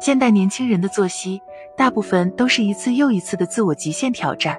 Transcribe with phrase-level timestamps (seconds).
[0.00, 1.42] 现代年轻人的作息，
[1.76, 4.56] 大部分都是一次又一次的自我极限挑战，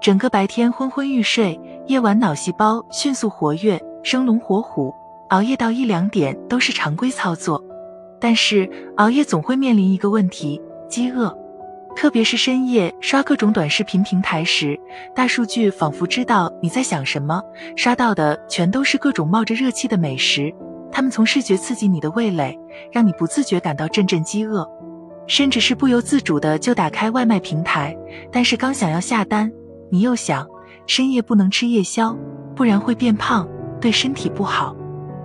[0.00, 4.92] 整个白天昏昏欲睡，夜晚脑细胞迅速活跃，生龙活虎，
[5.28, 7.62] 熬夜到一两点都是常规操作。
[8.20, 11.32] 但是熬夜总会面临一个问题：饥饿。
[11.94, 14.76] 特别是深夜刷各种短视频平台时，
[15.14, 17.40] 大数据仿佛知道你在想什么，
[17.76, 20.52] 刷到的全都是各种冒着热气的美食。
[20.92, 22.56] 他们从视觉刺激你的味蕾，
[22.92, 24.68] 让你不自觉感到阵阵饥饿，
[25.26, 27.96] 甚至是不由自主的就打开外卖平台。
[28.30, 29.50] 但是刚想要下单，
[29.88, 30.46] 你又想
[30.86, 32.14] 深夜不能吃夜宵，
[32.54, 33.48] 不然会变胖，
[33.80, 34.76] 对身体不好。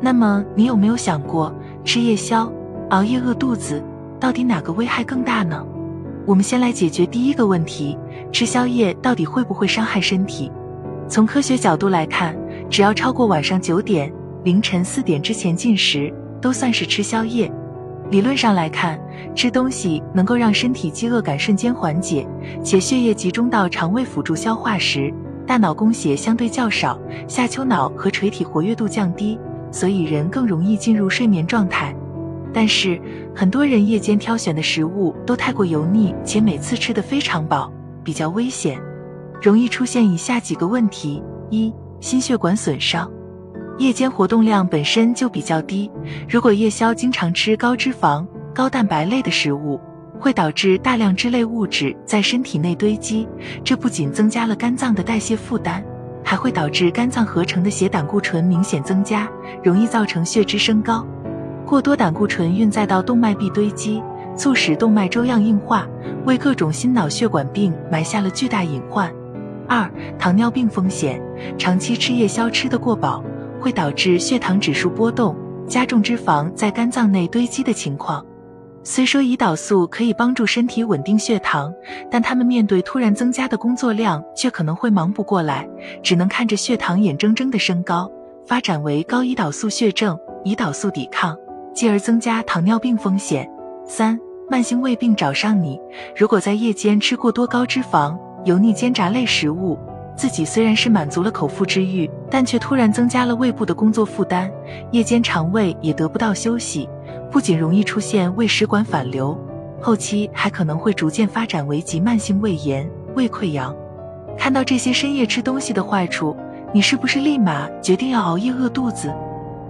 [0.00, 1.52] 那么你有没有想过，
[1.84, 2.50] 吃夜宵、
[2.90, 3.82] 熬夜饿肚子，
[4.20, 5.66] 到底哪个危害更大呢？
[6.24, 7.98] 我们先来解决第一个问题：
[8.30, 10.52] 吃宵夜到底会不会伤害身体？
[11.08, 12.36] 从科学角度来看，
[12.70, 14.12] 只要超过晚上九点。
[14.48, 17.52] 凌晨四点之前进食都算是吃宵夜。
[18.10, 18.98] 理论上来看，
[19.34, 22.26] 吃东西能够让身体饥饿感瞬间缓解，
[22.64, 25.12] 且血液集中到肠胃辅助消化时，
[25.46, 29.38] 大脑供血相对较少，下丘脑和垂体活跃度降低，
[29.70, 31.94] 所以人更容易进入睡眠状态。
[32.50, 32.98] 但是
[33.36, 37.70] 很多人夜间挑选的食物都太过油腻，且每次吃的非常饱，
[38.02, 38.80] 比较危险，
[39.42, 41.70] 容易出现以下几个问题：一、
[42.00, 43.12] 心血管损伤。
[43.78, 45.88] 夜间活动量本身就比较低，
[46.28, 49.80] 如果夜宵经常吃高脂肪、高蛋白类的食物，
[50.18, 53.28] 会导致大量脂类物质在身体内堆积，
[53.62, 55.80] 这不仅增加了肝脏的代谢负担，
[56.24, 59.28] 还会导致肝脏合成的血胆固醇明显增加，
[59.62, 61.06] 容易造成血脂升高。
[61.64, 64.02] 过多胆固醇运载到动脉壁堆积，
[64.34, 65.86] 促使动脉粥样硬化，
[66.26, 69.08] 为各种心脑血管病埋下了巨大隐患。
[69.68, 69.88] 二、
[70.18, 71.22] 糖尿病风险，
[71.56, 73.22] 长期吃夜宵吃得过饱。
[73.68, 75.36] 会导致血糖指数波动，
[75.66, 78.24] 加重脂肪在肝脏内堆积的情况。
[78.82, 81.70] 虽说胰岛素可以帮助身体稳定血糖，
[82.10, 85.68] 但他们面对突然增加的工作量，却可能会忙不过来，
[86.02, 88.10] 只能看着血糖眼睁睁的升高，
[88.46, 91.36] 发展为高胰岛素血症、胰岛素抵抗，
[91.74, 93.46] 继而增加糖尿病风险。
[93.84, 94.18] 三、
[94.48, 95.78] 慢性胃病找上你。
[96.16, 99.78] 如果在夜间吃过多高脂肪、油腻煎炸类食物，
[100.18, 104.50] 自己虽然是满足了口腹之欲，但却突然增加了胃部的工作负担，
[104.90, 106.88] 夜间肠胃也得不到休息，
[107.30, 109.38] 不仅容易出现胃食管反流，
[109.80, 113.72] 后期还可能会逐渐发展为急慢性胃炎、胃溃疡。
[114.36, 116.36] 看到这些深夜吃东西的坏处，
[116.74, 119.14] 你是不是立马决定要熬夜饿肚子？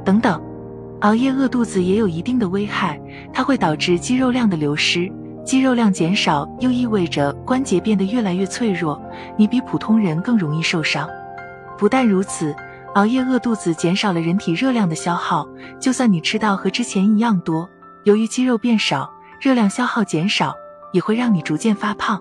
[0.03, 0.41] 等等，
[1.00, 2.98] 熬夜饿肚子也有一定的危害，
[3.34, 5.12] 它会导致肌肉量的流失。
[5.44, 9.00] 肌肉量减少，又意味着关节变得越来越脆弱，
[9.37, 11.09] 你比普通人更容易受伤。
[11.77, 12.55] 不但如此，
[12.95, 15.47] 熬夜饿肚子减少了人体热量的消耗，
[15.79, 17.69] 就算你吃到和之前一样多，
[18.05, 19.09] 由于肌肉变少，
[19.41, 20.55] 热量消耗减少，
[20.93, 22.21] 也会让你逐渐发胖。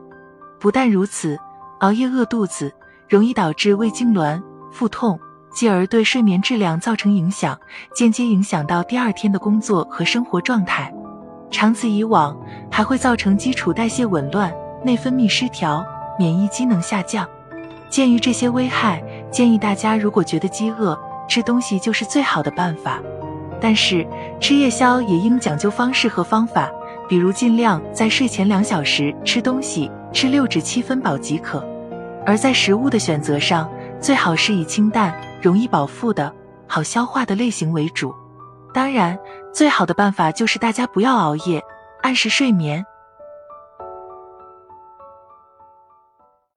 [0.60, 1.38] 不但如此，
[1.80, 2.74] 熬夜饿肚子
[3.08, 4.42] 容易导致胃痉挛、
[4.72, 5.20] 腹痛，
[5.52, 7.58] 继而对睡眠质量造成影响，
[7.96, 10.94] 间接影响到第二天的工作和生活状态。
[11.50, 12.38] 长此以往，
[12.70, 14.54] 还会造成基础代谢紊乱、
[14.84, 15.84] 内分泌失调、
[16.18, 17.28] 免疫机能下降。
[17.90, 19.02] 鉴于这些危害，
[19.32, 20.98] 建议大家如果觉得饥饿，
[21.28, 23.00] 吃东西就是最好的办法。
[23.60, 24.06] 但是
[24.40, 26.70] 吃夜宵也应讲究方式和方法，
[27.08, 31.66] 比如尽量在睡前两小时吃东西，吃六至七分饱即可。
[32.26, 36.32] 而在食物的选择上，最好是以清淡、容易饱腹的
[36.68, 38.14] 好消化的类型为主。
[38.74, 39.18] 当然，
[39.54, 41.64] 最好的办法就是大家不要熬夜，
[42.04, 42.86] 按时睡眠。